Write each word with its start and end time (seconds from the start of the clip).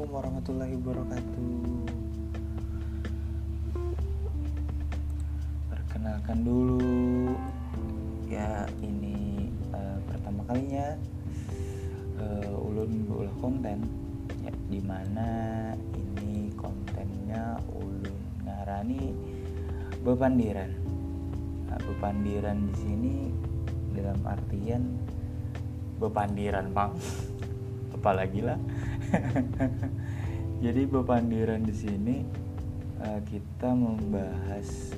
Assalamualaikum 0.00 0.32
warahmatullahi 0.32 0.74
wabarakatuh. 0.80 1.52
Perkenalkan 5.68 6.38
dulu. 6.40 6.88
Ya 8.24 8.64
ini 8.80 9.52
uh, 9.76 10.00
pertama 10.08 10.40
kalinya 10.48 10.96
uh, 12.16 12.64
Ulun 12.64 13.12
berulah 13.12 13.36
konten. 13.44 13.84
Ya, 14.40 14.48
Di 14.72 14.80
mana 14.80 15.28
ini 15.92 16.48
kontennya 16.56 17.60
Ulun 17.76 18.16
ngarani 18.48 19.12
Bepandiran 20.00 20.80
nah, 21.68 21.76
Bepandiran 21.76 22.72
di 22.72 22.74
sini 22.80 23.14
dalam 23.92 24.16
artian 24.24 24.96
Bepandiran 26.00 26.72
bang 26.72 26.96
Apalagi 27.92 28.40
lah 28.40 28.56
Jadi 30.60 30.84
bepandiran 30.84 31.64
di 31.64 31.72
sini 31.72 32.20
uh, 33.00 33.20
kita 33.24 33.72
membahas 33.72 34.92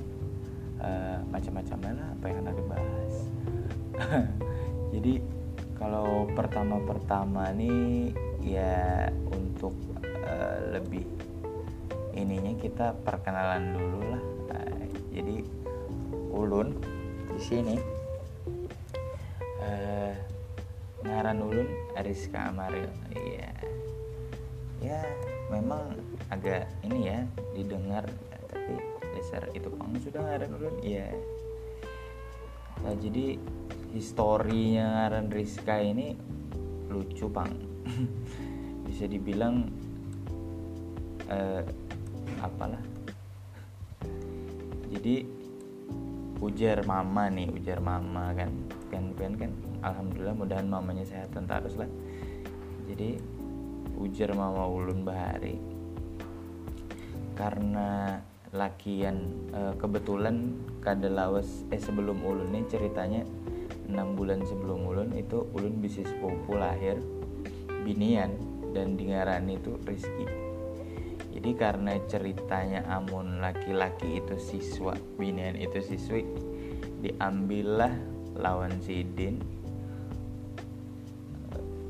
uh, 0.83 1.23
macam-macam 1.31 1.79
lah 1.87 2.07
apa 2.19 2.25
yang 2.27 2.37
akan 2.43 2.55
dibahas. 2.59 3.13
Jadi 4.93 5.23
kalau 5.79 6.27
pertama-pertama 6.35 7.55
nih 7.55 8.11
ya 8.43 9.07
untuk 9.31 9.71
uh, 10.27 10.75
lebih 10.75 11.07
ininya 12.11 12.59
kita 12.59 12.91
perkenalan 12.99 13.71
dulu 13.71 13.99
lah. 14.03 14.23
Uh, 14.51 14.83
jadi 15.15 15.47
ulun 16.35 16.75
di 17.31 17.39
sini 17.39 17.75
uh, 19.63 20.11
ngaran 21.07 21.39
ulun 21.39 21.71
Ariska 21.95 22.51
Amaril. 22.51 22.91
Iya. 23.15 23.47
Yeah 23.47 23.83
ya 24.83 24.99
memang 25.51 25.97
agak 26.31 26.69
ini 26.85 27.11
ya 27.11 27.19
didengar 27.55 28.05
tapi 28.47 28.77
dasar 29.15 29.49
itu 29.51 29.67
pang 29.73 29.91
sudah 29.99 30.21
ngaran 30.21 30.51
ulun 30.55 30.75
ya 30.83 31.09
nah, 32.83 32.95
jadi 32.97 33.39
historinya 33.93 34.85
ngaran 35.05 35.29
Rizka 35.29 35.77
ini 35.77 36.17
lucu 36.89 37.29
pang. 37.29 37.49
Bisa 38.89 39.05
dibilang 39.05 39.69
eh, 41.29 41.61
apalah. 42.41 42.81
Jadi 44.93 45.25
ujar 46.41 46.85
mama 46.85 47.29
nih 47.29 47.49
ujar 47.53 47.81
mama 47.81 48.33
kan. 48.33 48.49
Kan 48.89 49.13
kan 49.13 49.33
kan. 49.37 49.51
Alhamdulillah 49.85 50.33
mudahan 50.37 50.65
mamanya 50.69 51.05
sehat 51.05 51.33
terus 51.33 51.75
lah 51.77 51.89
jadi 52.87 53.17
ujar 54.03 54.35
mama 54.35 54.67
ulun 54.67 55.07
bahari. 55.07 55.55
Karena 57.33 58.19
lakian 58.53 59.49
e, 59.49 59.61
kebetulan 59.81 60.53
kada 60.83 61.09
lawas 61.09 61.65
eh 61.73 61.81
sebelum 61.81 62.21
ulun 62.21 62.53
ini 62.53 62.69
ceritanya 62.69 63.25
enam 63.89 64.13
bulan 64.13 64.45
sebelum 64.45 64.85
ulun 64.85 65.09
itu 65.17 65.49
ulun 65.57 65.81
bisnis 65.81 66.13
sepupu 66.13 66.53
lahir 66.53 67.01
binian 67.81 68.29
dan 68.77 68.93
dengaran 68.93 69.49
itu 69.49 69.73
Rizky. 69.87 70.29
Jadi 71.33 71.51
karena 71.57 71.97
ceritanya 72.05 72.85
amun 72.93 73.41
laki-laki 73.41 74.21
itu 74.21 74.37
siswa 74.37 74.93
binian 75.17 75.57
itu 75.57 75.81
siswi 75.81 76.21
diambillah 77.01 77.91
lawan 78.37 78.77
sidin 78.79 79.41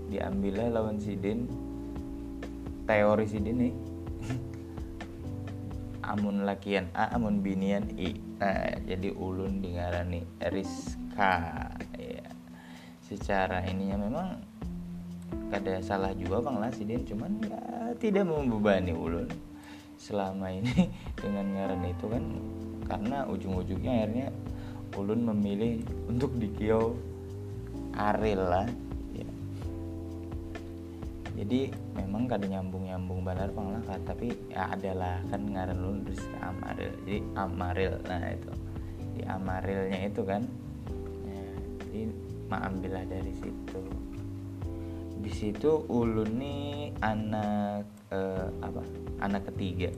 diambillah 0.10 0.72
lawan 0.74 0.98
sidin 0.98 1.46
teori 2.84 3.26
sih 3.28 3.40
ini 3.40 3.70
amun 6.04 6.44
lakian 6.44 6.92
A 6.92 7.16
amun 7.16 7.40
binian 7.40 7.88
I. 7.96 8.16
Nah, 8.44 8.76
jadi 8.84 9.16
ulun 9.16 9.64
dengarani 9.64 10.28
Rizka. 10.52 11.72
Ya 11.96 12.34
secara 13.14 13.62
ininya 13.70 14.00
memang 14.00 14.28
kada 15.54 15.78
salah 15.86 16.16
juga 16.18 16.42
bang 16.42 16.58
lah 16.58 16.72
sidin 16.74 17.06
cuman 17.06 17.32
ya 17.46 17.62
tidak 18.02 18.26
membebani 18.26 18.96
ulun 18.96 19.30
selama 20.02 20.50
ini 20.50 20.90
dengan 21.22 21.46
ngaran 21.54 21.84
itu 21.86 22.06
kan 22.10 22.24
karena 22.90 23.18
ujung-ujungnya 23.30 23.92
akhirnya 24.02 24.28
ulun 24.98 25.30
memilih 25.30 25.86
untuk 26.10 26.34
dikio 26.42 26.98
Aril 27.94 28.42
lah 28.42 28.66
jadi 31.34 31.74
memang 31.98 32.30
kada 32.30 32.46
nyambung 32.46 32.86
nyambung 32.86 33.26
benar 33.26 33.50
bang 33.50 33.74
lah 33.74 33.82
tapi 34.06 34.38
ya 34.54 34.70
adalah 34.70 35.18
kan 35.34 35.42
ngaran 35.50 35.78
lu 35.82 35.92
Rizka 36.06 36.38
Amaril. 36.46 36.94
Jadi 37.02 37.18
Amaril. 37.34 37.94
Nah 38.06 38.30
itu. 38.30 38.54
Di 39.18 39.22
Amarilnya 39.26 40.00
itu 40.06 40.22
kan. 40.22 40.42
Ya, 41.26 41.50
jadi 41.90 42.02
ambillah 42.54 43.06
dari 43.10 43.34
situ. 43.34 43.82
Di 45.26 45.32
situ 45.34 45.90
ulun 45.90 46.38
nih 46.38 46.94
anak 47.02 47.82
eh, 48.14 48.48
apa? 48.62 48.82
Anak 49.26 49.50
ketiga. 49.50 49.90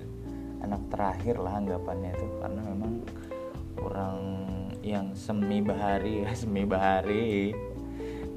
Anak 0.63 0.87
terakhir 0.87 1.35
lah 1.43 1.59
anggapannya 1.59 2.15
itu. 2.15 2.27
Karena 2.39 2.61
memang 2.63 2.93
kurang 3.75 4.19
yang 4.79 5.11
semi 5.11 5.59
bahari 5.59 6.23
ya 6.23 6.31
semi 6.41 6.63
bahari 6.63 7.51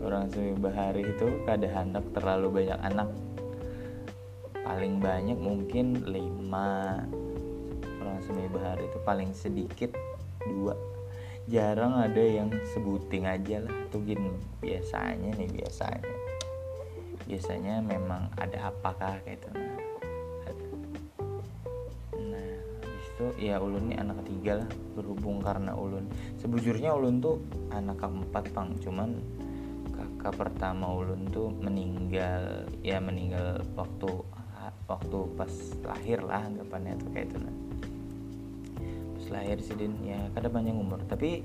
orang 0.02 0.30
bahari 0.62 1.02
itu 1.02 1.42
kada 1.42 1.66
hendak 1.66 2.06
terlalu 2.14 2.62
banyak 2.62 2.78
anak. 2.82 3.08
Paling 4.62 5.00
banyak 5.00 5.38
mungkin 5.38 6.06
lima. 6.06 7.02
Orang 7.98 8.18
bahari 8.52 8.84
itu 8.86 8.98
paling 9.02 9.30
sedikit 9.34 9.90
dua. 10.44 10.76
Jarang 11.48 11.96
ada 11.96 12.20
yang 12.20 12.52
sebuting 12.76 13.24
aja 13.24 13.64
lah. 13.64 13.72
Tuh 13.88 14.04
gini 14.04 14.28
biasanya 14.60 15.32
nih 15.34 15.48
biasanya. 15.48 16.14
Biasanya 17.24 17.80
memang 17.80 18.28
ada 18.36 18.68
apakah 18.68 19.16
kayak 19.24 19.40
itu. 19.40 19.48
Nah 19.56 19.76
nah 22.20 22.48
itu 23.00 23.26
ya 23.40 23.56
ulun 23.58 23.88
nih 23.90 23.98
anak 23.98 24.20
ketiga 24.24 24.62
lah 24.62 24.68
berhubung 24.92 25.40
karena 25.40 25.72
ulun. 25.72 26.04
Sebujurnya 26.36 26.92
ulun 26.92 27.18
tuh 27.18 27.40
anak 27.72 27.96
keempat 27.96 28.44
pang. 28.52 28.76
Cuman 28.78 29.16
pertama 30.18 30.92
ulun 30.92 31.30
tuh 31.30 31.48
meninggal 31.62 32.66
ya 32.82 32.98
meninggal 32.98 33.62
waktu 33.78 34.10
waktu 34.88 35.18
pas 35.36 35.52
lahir 35.84 36.20
lah 36.24 36.44
anggapannya 36.44 36.96
tuh 37.00 37.08
kayak 37.12 37.28
itu 37.32 37.36
nah 37.40 37.56
pas 39.16 39.26
lahir 39.38 39.58
sidin 39.60 39.92
ya 40.04 40.20
kada 40.36 40.48
panjang 40.52 40.76
umur. 40.76 41.00
Tapi 41.08 41.44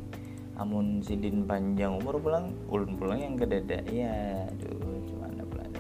amun 0.60 1.02
sidin 1.02 1.44
panjang 1.50 1.98
umur 1.98 2.22
pulang 2.22 2.54
ulun 2.70 2.94
pulang 2.96 3.20
yang 3.20 3.36
kedada 3.36 3.82
ya 3.90 4.46
aduh 4.54 5.02
cuma 5.10 5.26
ada 5.26 5.44
pulang 5.50 5.74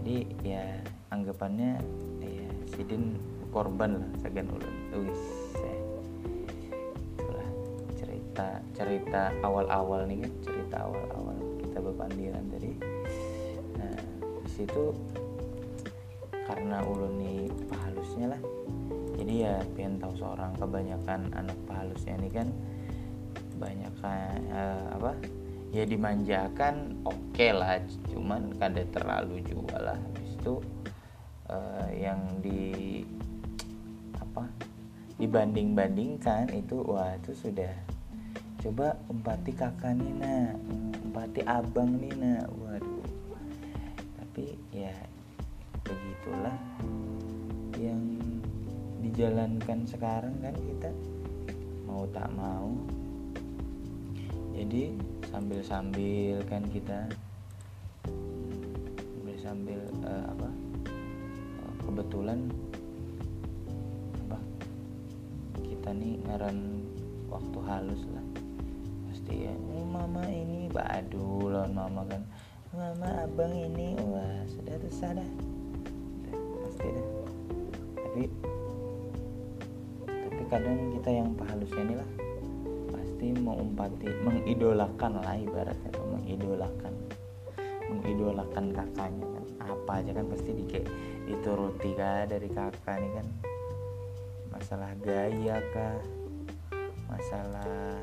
jadi 0.00 0.16
ya 0.40 0.64
anggapannya 1.12 1.76
ya 2.24 2.48
sidin 2.72 3.20
korban 3.52 4.00
lah 4.00 4.10
segan 4.24 4.48
ulun. 4.48 4.74
Wis 4.96 5.22
itulah 7.16 7.48
cerita 8.00 8.48
cerita 8.72 9.22
awal-awal 9.44 10.08
nih 10.08 10.24
kan 10.24 10.32
cerita 10.40 10.76
awal-awal 10.88 11.35
kita 11.96 12.04
bepandiran 12.04 12.44
tadi 12.52 12.72
nah 13.80 13.96
di 14.44 14.50
situ 14.52 14.84
karena 16.44 16.78
ulun 16.84 17.18
nih 17.18 17.50
pahalusnya 17.66 18.36
lah. 18.36 18.40
Jadi 19.16 19.34
ya 19.42 19.58
pengen 19.74 19.98
tahu 19.98 20.14
seorang 20.14 20.54
kebanyakan 20.60 21.26
anak 21.34 21.58
pahalusnya 21.66 22.14
ini 22.22 22.30
kan 22.30 22.48
banyak 23.58 23.90
uh, 24.04 24.94
apa 24.94 25.16
ya 25.74 25.82
dimanjakan 25.82 27.02
oke 27.02 27.18
okay 27.34 27.50
lah. 27.50 27.82
Cuman 28.12 28.54
kada 28.60 28.86
terlalu 28.94 29.42
juga 29.42 29.90
lah. 29.90 29.98
Habis 29.98 30.38
itu 30.38 30.54
uh, 31.50 31.90
yang 31.90 32.20
di 32.44 33.02
apa 34.22 34.46
dibanding 35.18 35.74
bandingkan 35.74 36.46
itu 36.54 36.78
wah 36.86 37.10
itu 37.18 37.34
sudah 37.34 37.95
coba 38.60 38.96
empati 39.08 39.52
kakak 39.52 39.96
Nina 39.96 40.52
empati 41.04 41.40
abang 41.44 41.96
Nina 41.96 42.44
waduh. 42.60 43.06
Tapi 44.20 44.56
ya 44.72 44.92
begitulah 45.84 46.58
yang 47.80 48.02
dijalankan 49.00 49.84
sekarang 49.88 50.34
kan 50.44 50.56
kita. 50.56 50.90
Mau 51.88 52.04
tak 52.12 52.28
mau. 52.36 52.72
Jadi 54.56 54.96
sambil-sambil 55.28 56.40
kan 56.48 56.64
kita 56.72 57.08
sambil 59.46 59.78
uh, 60.02 60.26
apa 60.26 60.50
uh, 61.62 61.72
kebetulan 61.86 62.50
apa 64.26 64.38
kita 65.62 65.94
nih 65.94 66.18
ngaran 66.26 66.75
waktu 67.36 67.58
halus 67.68 68.02
lah. 68.08 68.24
Pasti 69.12 69.44
ya 69.44 69.52
oh, 69.52 69.84
mama 69.84 70.24
ini 70.24 70.72
aduh 70.72 71.52
lawan 71.52 71.72
mama 71.76 72.02
kan. 72.08 72.22
Mama 72.72 73.28
abang 73.28 73.52
ini 73.52 73.96
wah 74.08 74.40
sudah 74.48 74.76
tuh 74.80 74.92
dah. 75.12 75.30
Tapi 77.96 78.22
tapi 80.06 80.42
kadang 80.48 80.76
kita 80.96 81.10
yang 81.12 81.28
pahalusnya 81.36 81.82
ini 81.84 81.94
lah. 82.00 82.10
Pasti 82.96 83.26
mengumpati 83.36 84.08
mengidolakan 84.24 85.20
lah 85.20 85.36
ibaratnya 85.36 85.88
atau 85.92 86.04
mengidolakan 86.16 86.94
mengidolakan 87.92 88.64
kakaknya 88.72 89.26
kan. 89.28 89.44
Apa 89.76 89.92
aja 90.00 90.10
kan 90.16 90.26
pasti 90.32 90.50
di 90.56 90.64
dituruti 91.28 91.90
kah 91.92 92.24
dari 92.24 92.48
kakak 92.48 92.96
nih 92.96 93.12
kan? 93.20 93.26
Masalah 94.52 94.92
gaya 95.04 95.60
kah 95.74 96.15
masalah 97.06 98.02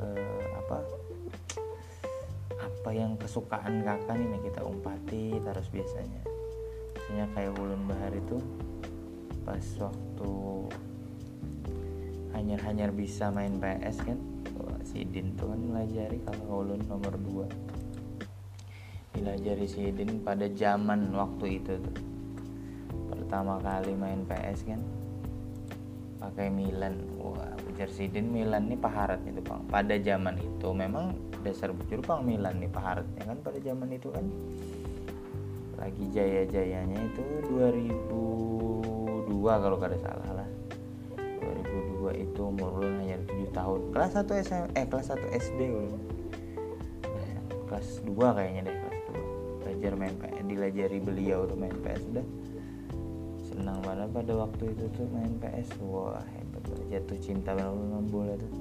eh, 0.00 0.44
apa 0.64 0.78
apa 2.56 2.90
yang 2.90 3.14
kesukaan 3.18 3.84
kakak 3.84 4.16
nih 4.16 4.40
kita 4.46 4.60
umpati 4.64 5.36
terus 5.42 5.68
biasanya. 5.70 6.22
Biasanya 6.96 7.26
kayak 7.36 7.52
ulun 7.58 7.82
bahar 7.86 8.12
itu 8.14 8.38
pas 9.46 9.66
waktu 9.78 10.32
hanyar-hanyar 12.34 12.90
bisa 12.90 13.30
main 13.30 13.62
PS 13.62 14.02
kan 14.02 14.18
si 14.86 15.02
Din 15.02 15.34
tuh 15.34 15.50
kan 15.50 15.58
melajari 15.58 16.22
kalau 16.22 16.62
ulun 16.62 16.78
nomor 16.86 17.18
2 17.18 19.18
dilajari 19.18 19.66
si 19.66 19.90
Din 19.90 20.22
pada 20.22 20.46
zaman 20.46 21.10
waktu 21.10 21.58
itu 21.58 21.74
tuh. 21.74 21.98
Pertama 23.10 23.58
kali 23.58 23.98
main 23.98 24.22
PS 24.28 24.68
kan 24.68 24.78
pakai 26.18 26.48
Milan. 26.50 27.00
Wah 27.20 27.54
jersey 27.76 28.08
din 28.08 28.32
Milan 28.32 28.72
nih 28.72 28.80
paharat 28.80 29.20
itu 29.28 29.44
bang 29.44 29.60
pada 29.68 30.00
zaman 30.00 30.40
itu 30.40 30.68
memang 30.72 31.12
dasar 31.44 31.76
bujur 31.76 32.00
bang 32.00 32.20
Milan 32.24 32.56
nih 32.60 32.70
paharatnya 32.72 33.22
kan? 33.24 33.38
Pada 33.44 33.58
zaman 33.60 33.88
itu 33.92 34.08
kan. 34.10 34.24
Lagi 35.76 36.04
jaya-jayanya 36.08 36.98
itu 37.12 37.20
2002 37.52 39.28
kalau 39.44 39.76
kada 39.76 39.96
salah 40.00 40.42
lah. 40.42 40.48
2002 41.20 42.24
itu 42.24 42.40
umur 42.40 42.80
ulun 42.80 42.96
hanya 43.04 43.20
7 43.28 43.52
tahun. 43.52 43.80
Kelas 43.92 44.12
1 44.16 44.40
SM 44.40 44.64
eh 44.72 44.86
kelas 44.88 45.12
1 45.12 45.36
SD 45.36 45.60
ulun 45.68 46.16
kelas 47.66 48.00
2 48.06 48.16
kayaknya 48.16 48.62
deh 48.70 48.76
kelas 48.78 49.00
2 49.12 49.60
belajar 49.60 49.92
main 49.98 50.14
PS 50.16 50.40
dilajari 50.46 50.98
beliau 51.02 51.44
tuh 51.44 51.58
main 51.58 51.74
PS 51.82 52.02
udah 52.14 52.26
senang 53.56 53.80
banget 53.80 54.08
pada 54.12 54.32
waktu 54.36 54.64
itu 54.76 54.84
tuh 54.92 55.08
main 55.08 55.32
PS 55.40 55.80
wah 55.80 56.20
hebat 56.20 56.60
jatuh 56.92 57.18
cinta 57.24 57.56
banget 57.56 57.72
dengan 57.72 58.04
bola 58.12 58.34
tuh. 58.36 58.52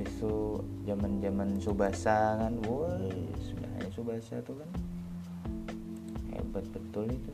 Besok 0.00 0.64
zaman 0.88 1.20
zaman 1.20 1.48
subasa 1.60 2.40
kan 2.40 2.56
woi 2.64 3.28
sudah 3.36 3.68
hanya 3.76 3.90
subasa 3.92 4.40
tuh 4.40 4.56
kan 4.56 4.70
hebat 6.32 6.64
betul 6.72 7.12
itu. 7.12 7.32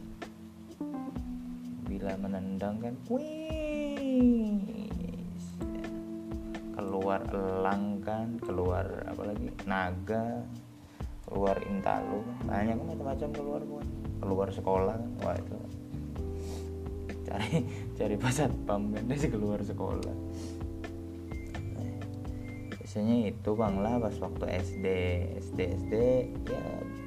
Bila 1.86 2.18
menendang 2.18 2.82
kan 2.82 2.94
wih 3.06 4.58
keluar 6.74 7.22
elang 7.30 8.02
kan 8.02 8.26
keluar 8.42 8.86
apa 9.06 9.22
lagi 9.22 9.46
naga 9.70 10.42
keluar 11.30 11.54
intalu 11.62 12.26
banyak 12.42 12.74
macam-macam 12.74 13.28
keluar 13.30 13.60
buat 13.62 13.88
keluar 14.18 14.48
sekolah 14.50 14.96
kan 14.98 15.12
wah 15.22 15.36
itu 15.38 15.56
cari 17.32 17.64
cari 17.98 18.16
pasat 18.20 18.52
pam 18.68 18.92
kan 18.92 19.08
sih 19.16 19.32
keluar 19.32 19.64
sekolah. 19.64 20.16
Biasanya 22.76 23.32
itu 23.32 23.50
bang 23.56 23.76
lah 23.80 23.96
pas 24.04 24.16
waktu 24.20 24.44
SD 24.60 24.86
SD 25.40 25.58
SD 25.80 25.94
ya 26.52 26.64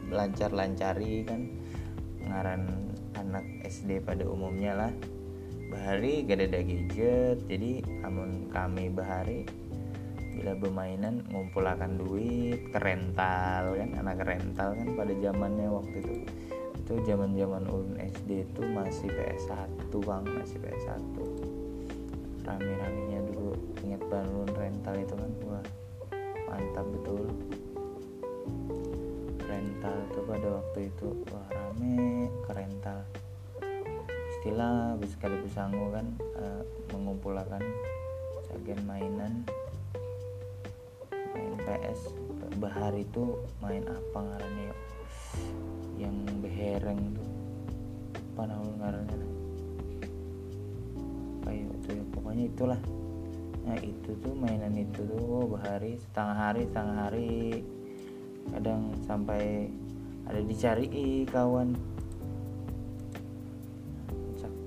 lancar 0.09 0.49
lancari 0.49 1.21
kan. 1.21 1.45
Ngaran 2.25 2.65
anak 3.21 3.45
SD 3.69 4.01
pada 4.01 4.25
umumnya 4.25 4.73
lah. 4.73 4.93
Bahari 5.69 6.25
gak 6.25 6.41
ada 6.41 6.61
gadget 6.61 7.37
jadi 7.45 7.85
amun 8.01 8.49
kami 8.49 8.89
bahari 8.89 9.45
bila 10.35 10.57
bermainan 10.57 11.21
ngumpulakan 11.29 12.01
duit 12.01 12.73
kerental 12.73 13.77
kan. 13.77 13.89
Anak 14.01 14.25
rental 14.25 14.73
kan 14.73 14.87
pada 14.97 15.13
zamannya 15.21 15.69
waktu 15.69 16.01
itu 16.01 16.15
itu 16.85 17.01
zaman 17.01 17.33
zaman 17.33 17.65
ulun 17.65 17.97
SD 17.97 18.45
itu 18.45 18.61
masih 18.69 19.09
PS1 19.09 19.89
bang 19.89 20.23
masih 20.29 20.61
PS1 20.61 21.17
rame 22.45 22.77
ramenya 22.77 23.25
dulu 23.25 23.57
inget 23.81 24.01
banget 24.05 24.29
ulun 24.29 24.53
rental 24.53 24.95
itu 25.01 25.13
kan? 25.17 25.31
Wah 25.49 25.65
mantap 26.45 26.85
betul. 26.93 27.25
Rental 29.49 29.95
tuh 30.13 30.23
pada 30.29 30.47
waktu 30.61 30.79
itu 30.93 31.07
wah 31.33 31.47
rame 31.49 32.29
ke 32.45 32.51
rental. 32.53 32.99
Istilah 34.37 35.01
kali 35.17 35.49
sanggup 35.49 35.89
kan 35.89 36.07
uh, 36.37 36.61
mengumpulkan 36.93 37.65
sebagian 38.45 38.85
mainan 38.85 39.41
main 41.33 41.53
PS 41.65 42.13
bahar 42.61 42.93
itu 42.93 43.41
main 43.57 43.81
apa 43.89 44.17
ngarannya 44.21 44.71
yang 45.95 46.15
behereng 46.43 46.99
tuh 47.15 47.29
apa 48.35 48.51
nama 48.51 48.71
ngarannya 48.83 49.25
kayak 51.45 51.71
itu 51.71 51.89
ya? 51.95 52.03
Pokoknya 52.11 52.43
itulah. 52.49 52.81
Nah 53.65 53.77
itu 53.81 54.11
tuh 54.19 54.33
mainan 54.35 54.75
itu 54.75 55.01
tuh 55.05 55.21
oh, 55.23 55.45
bahari 55.47 55.97
setengah 56.01 56.37
hari 56.37 56.61
setengah 56.67 56.97
hari. 57.07 57.33
Kadang 58.51 58.81
sampai 59.05 59.71
ada 60.25 60.41
dicari 60.41 61.23
kawan. 61.29 61.73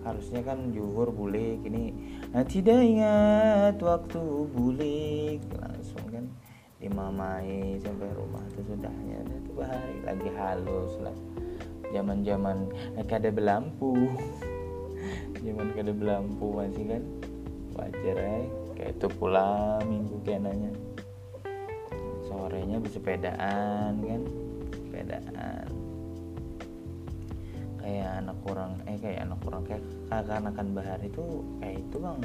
Harusnya 0.07 0.41
kan 0.41 0.73
juhur 0.73 1.13
bulik 1.13 1.61
ini. 1.69 1.93
Nah 2.33 2.43
tidak 2.47 2.81
ingat 2.81 3.77
waktu 3.83 4.23
bulik 4.57 5.45
langsung 5.53 6.05
kan 6.09 6.25
dimamai 6.79 7.79
sampai 7.83 8.09
rumah 8.15 8.43
itu 8.55 8.63
sudahnya 8.71 9.19
itu 9.27 9.51
bahari 9.55 9.99
lagi 10.07 10.29
halus 10.39 10.95
lah. 11.03 11.17
Zaman 11.95 12.21
zaman 12.21 12.69
kada 13.09 13.33
belampu 13.33 13.97
zaman 15.41 15.73
kada 15.73 15.93
belampu 15.95 16.47
masih 16.53 16.85
kan? 16.85 17.03
Wajar 17.79 18.17
ya 18.19 18.39
kayak 18.77 18.93
itu 18.99 19.07
pula 19.17 19.79
minggu 19.87 20.17
kenanya. 20.27 20.73
Sorenya 22.27 22.77
bersepedaan 22.83 23.93
kan? 24.05 24.23
Sepedaan. 24.75 25.69
Kayak 27.81 28.11
anak 28.21 28.37
kurang 28.45 28.73
eh 28.85 28.99
kayak 29.01 29.21
anak 29.25 29.39
kurang 29.41 29.63
kayak 29.65 29.83
kakak-anakan 30.13 30.69
bahar 30.77 31.01
itu 31.01 31.25
kayak 31.63 31.81
itu 31.81 31.97
bang. 31.97 32.21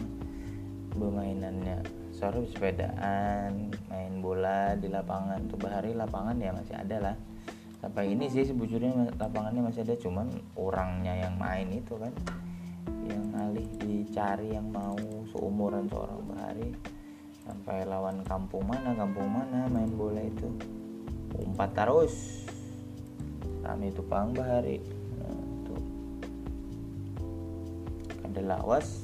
Bermainannya 0.94 2.03
sore 2.24 2.48
sepedaan 2.48 3.68
main 3.92 4.14
bola 4.24 4.80
di 4.80 4.88
lapangan. 4.88 5.44
Tuh 5.52 5.60
bahari 5.60 5.92
lapangan 5.92 6.40
ya 6.40 6.56
masih 6.56 6.76
ada 6.80 7.12
lah. 7.12 7.16
Sampai 7.84 8.16
ini 8.16 8.32
sih 8.32 8.48
sebujurnya 8.48 9.12
lapangannya 9.20 9.68
masih 9.68 9.84
ada 9.84 10.00
cuman 10.00 10.32
orangnya 10.56 11.20
yang 11.20 11.36
main 11.36 11.68
itu 11.68 12.00
kan 12.00 12.16
yang 13.04 13.28
alih 13.36 13.68
dicari 13.76 14.56
yang 14.56 14.72
mau 14.72 14.96
seumuran 15.36 15.92
seorang 15.92 16.24
bahari 16.32 16.72
sampai 17.44 17.84
lawan 17.84 18.24
kampung 18.24 18.64
mana 18.64 18.96
kampung 18.96 19.28
mana 19.28 19.68
main 19.68 19.92
bola 19.92 20.24
itu. 20.24 20.48
Umpat 21.44 21.76
terus. 21.76 22.48
Kami 23.68 23.92
itu 23.92 24.00
pang 24.08 24.32
bahari 24.32 24.80
nah, 25.20 25.44
tuh. 25.68 25.84
Ada 28.32 28.42
lawas 28.48 29.03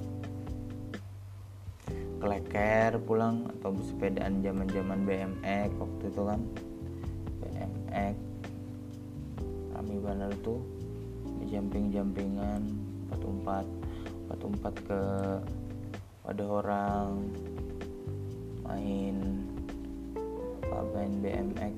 keleker 2.20 3.00
pulang 3.08 3.48
atau 3.48 3.72
sepedaan 3.80 4.44
zaman 4.44 4.68
zaman 4.68 5.08
BMX 5.08 5.72
waktu 5.80 6.04
itu 6.12 6.22
kan. 6.28 6.42
BMX 7.40 8.16
kami 9.72 9.96
benar 10.04 10.32
tuh 10.44 10.60
di 11.40 11.56
jamping-jampingan 11.56 12.68
empat-empat 13.08 13.66
empat-empat 14.28 14.74
ke 14.84 15.02
pada 16.20 16.44
orang 16.44 17.32
main 18.68 19.18
apa 20.62 20.78
main 20.94 21.14
BMX 21.24 21.74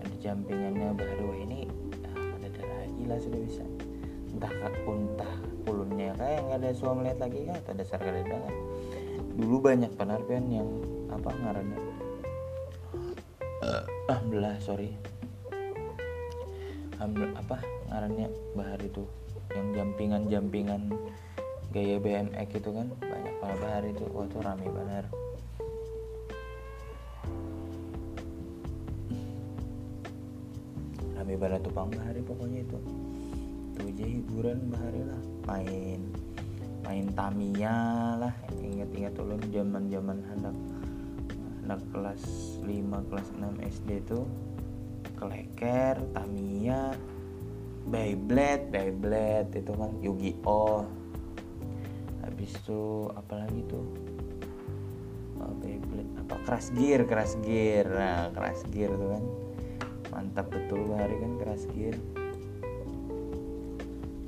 ada 0.00 0.14
jampingannya 0.24 0.96
baru 0.96 1.28
ini 1.36 1.68
ah, 2.08 2.40
ada 2.40 2.48
lagi 2.64 3.02
lah 3.04 3.20
sudah 3.20 3.40
bisa. 3.44 3.64
Entah 4.32 4.50
entah 4.88 5.34
kulunnya 5.68 6.16
kayak 6.16 6.40
nggak 6.48 6.58
ada 6.64 6.70
suami 6.72 7.04
lihat 7.04 7.20
lagi 7.20 7.44
kan 7.44 7.56
atau 7.60 7.74
dasar 7.76 8.00
kan 8.00 8.69
dulu 9.36 9.56
banyak 9.62 9.92
penarpian 9.94 10.46
yang 10.50 10.68
apa 11.10 11.30
ngarannya? 11.30 11.80
Alhamdulillah 14.10 14.58
sorry. 14.62 14.94
Apa 17.00 17.58
ngarannya 17.90 18.28
bahar 18.58 18.80
itu. 18.82 19.06
Yang 19.50 19.66
jampingan-jampingan 19.82 20.94
gaya 21.70 21.96
BMX 22.02 22.50
itu 22.58 22.70
kan 22.74 22.86
banyak 22.98 23.34
para 23.38 23.56
bahar 23.62 23.82
itu. 23.86 24.04
Wah 24.10 24.26
tuh 24.26 24.42
rame 24.42 24.66
benar 24.66 25.06
rame 31.30 31.36
banget 31.36 31.60
tuh 31.62 31.72
pang 31.76 31.92
bahari 31.92 32.24
pokoknya 32.26 32.64
itu. 32.64 32.78
Tuh 33.76 33.86
aja 33.86 34.04
hiburan 34.08 34.72
bahari 34.72 35.04
lah 35.04 35.22
main 35.46 36.00
main 36.90 37.06
Tamiya 37.14 38.18
lah. 38.18 38.34
Ingat-ingat 38.58 39.14
ulun 39.22 39.38
zaman-zaman 39.54 40.18
hendak 40.26 40.56
anak 41.62 41.78
kelas 41.94 42.22
5 42.66 43.06
kelas 43.06 43.28
6 43.38 43.70
SD 43.78 43.90
tuh. 44.10 44.26
Keleker 45.14 46.02
Tamiya 46.10 46.90
Beyblade 47.86 48.74
Beyblade 48.74 49.62
itu 49.62 49.70
kan 49.70 49.94
Yu-Gi-Oh. 50.02 50.82
Habis 52.26 52.58
itu 52.58 53.06
apalagi 53.14 53.62
tuh? 53.70 53.86
Oh, 55.38 55.54
Beyblade 55.62 56.10
apa? 56.26 56.42
Crash 56.42 56.74
Gear 56.74 57.06
Crash 57.06 57.38
Gear. 57.46 57.86
Nah 57.86 58.34
Crash 58.34 58.66
Gear 58.74 58.90
tuh 58.90 59.14
kan. 59.14 59.24
Mantap 60.10 60.50
betul 60.50 60.90
hari 60.98 61.14
kan 61.22 61.38
Crash 61.38 61.70
Gear. 61.70 61.94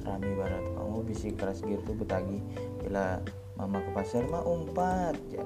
Rame 0.07 0.31
banget 0.39 0.67
kamu 0.93 1.09
Crash 1.41 1.65
Gear 1.65 1.81
tuh 1.89 1.97
betagi 1.97 2.45
bila 2.85 3.17
mama 3.57 3.81
ke 3.81 3.91
pasar 3.97 4.29
mah 4.29 4.45
umpat. 4.45 5.17
Ya 5.33 5.41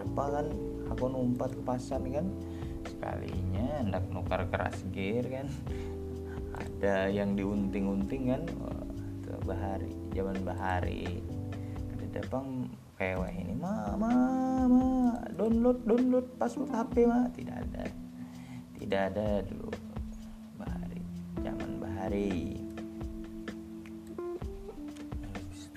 apa 0.00 0.24
kan? 0.40 0.46
Aku 0.96 1.12
numpat 1.12 1.52
ke 1.52 1.60
pasar 1.60 2.00
kan. 2.00 2.24
Sekalinya 2.88 3.84
hendak 3.84 4.08
nukar 4.08 4.48
keras 4.48 4.80
gear 4.88 5.28
kan. 5.28 5.52
Ada 6.56 7.12
yang 7.12 7.36
diunting-unting 7.36 8.32
kan. 8.32 8.42
Oh, 8.64 8.88
bahari 9.44 9.92
zaman 10.16 10.40
bahari. 10.40 11.20
Ada 12.08 12.24
kayak 12.98 13.20
wah 13.20 13.30
ini 13.30 13.54
ma 13.54 13.94
ma 13.94 14.10
ma 14.66 15.14
download 15.36 15.86
download 15.86 16.26
password 16.40 16.72
HP 16.72 17.04
mah 17.04 17.28
tidak 17.36 17.60
ada. 17.68 17.84
Tidak 18.80 19.02
ada 19.12 19.28
dulu. 19.44 19.70
Bahari 20.56 21.02
zaman 21.44 21.70
bahari 21.76 22.57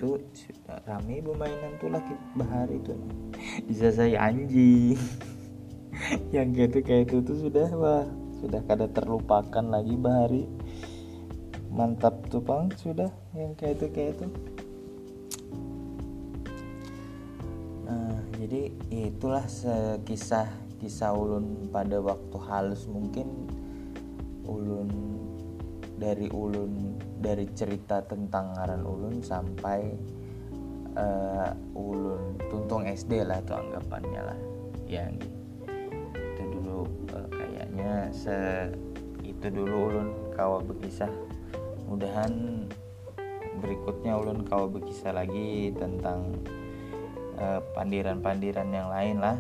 itu 0.02 0.18
sudah 0.34 0.82
rame 0.90 1.22
permainan 1.22 1.78
tuh 1.78 1.94
lagi 1.94 2.18
bahari 2.34 2.82
itu 2.82 2.98
bisa 3.70 3.94
saya 3.94 4.18
anjing. 4.34 4.98
Yang 6.34 6.48
gitu 6.58 6.78
kayak 6.82 7.04
itu 7.06 7.18
tuh 7.22 7.38
sudah 7.38 7.70
wah 7.78 8.10
sudah 8.42 8.66
kada 8.66 8.90
terlupakan 8.90 9.62
lagi 9.62 9.94
bahari. 9.94 10.50
Mantap 11.70 12.18
tuh 12.34 12.42
bang 12.42 12.74
sudah 12.76 13.14
yang 13.32 13.54
kayak 13.54 13.80
itu 13.80 13.88
kayak 13.94 14.12
itu. 14.18 14.28
Nah 17.86 18.18
jadi 18.42 18.62
itulah 18.90 19.46
sekisah 19.46 20.50
kisah 20.82 21.14
ulun 21.14 21.70
pada 21.70 22.02
waktu 22.02 22.38
halus 22.50 22.90
mungkin. 22.90 23.30
Ulun 24.50 24.90
dari 25.96 26.28
ulun 26.34 26.91
dari 27.22 27.46
cerita 27.54 28.02
tentang 28.02 28.58
ngaran 28.58 28.82
ulun 28.82 29.22
sampai 29.22 29.94
uh, 30.98 31.54
ulun 31.78 32.36
tuntung 32.50 32.84
SD 32.90 33.22
lah 33.22 33.40
tuh 33.46 33.62
anggapannya 33.62 34.22
lah. 34.26 34.40
Yang 34.90 35.30
itu 36.18 36.44
dulu 36.50 36.90
uh, 37.14 37.30
kayaknya 37.30 38.10
se 38.10 38.36
itu 39.22 39.48
dulu 39.54 39.94
ulun 39.94 40.10
kawa 40.34 40.60
berkisah 40.66 41.10
mudahan 41.86 42.66
berikutnya 43.62 44.18
ulun 44.18 44.42
kawa 44.42 44.66
berkisah 44.66 45.14
lagi 45.14 45.70
tentang 45.78 46.34
uh, 47.38 47.62
pandiran-pandiran 47.78 48.70
yang 48.74 48.90
lain 48.90 49.22
lah. 49.22 49.38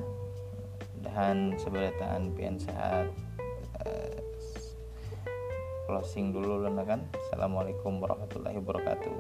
Mudahan 1.02 1.58
seberataan 1.58 2.30
pian 2.38 2.62
sehat 2.62 3.10
closing 5.92 6.32
dulu 6.32 6.64
kan 6.88 7.04
assalamualaikum 7.12 8.00
warahmatullahi 8.00 8.56
wabarakatuh. 8.64 9.12